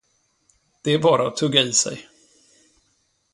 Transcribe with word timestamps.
Det 0.83 0.91
är 0.93 0.99
bara 0.99 1.27
att 1.27 1.35
tugga 1.37 1.61
i 1.61 1.73
sig. 1.73 2.07